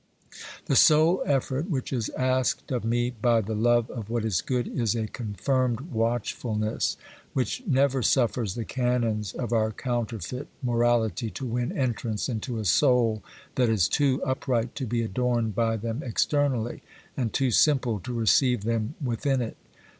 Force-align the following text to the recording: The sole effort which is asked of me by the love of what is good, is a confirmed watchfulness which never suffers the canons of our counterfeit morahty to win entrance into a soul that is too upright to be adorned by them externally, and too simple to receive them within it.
The 0.65 0.75
sole 0.75 1.21
effort 1.27 1.69
which 1.69 1.93
is 1.93 2.09
asked 2.17 2.71
of 2.71 2.83
me 2.83 3.11
by 3.11 3.39
the 3.39 3.53
love 3.53 3.87
of 3.91 4.09
what 4.09 4.25
is 4.25 4.41
good, 4.41 4.67
is 4.67 4.95
a 4.95 5.05
confirmed 5.05 5.79
watchfulness 5.91 6.97
which 7.33 7.61
never 7.67 8.01
suffers 8.01 8.55
the 8.55 8.65
canons 8.65 9.31
of 9.33 9.53
our 9.53 9.71
counterfeit 9.71 10.47
morahty 10.65 11.31
to 11.35 11.45
win 11.45 11.71
entrance 11.77 12.27
into 12.27 12.57
a 12.57 12.65
soul 12.65 13.23
that 13.53 13.69
is 13.69 13.87
too 13.87 14.23
upright 14.23 14.73
to 14.73 14.87
be 14.87 15.03
adorned 15.03 15.53
by 15.53 15.77
them 15.77 16.01
externally, 16.01 16.81
and 17.15 17.31
too 17.31 17.51
simple 17.51 17.99
to 17.99 18.11
receive 18.11 18.63
them 18.63 18.95
within 19.03 19.39
it. 19.39 19.55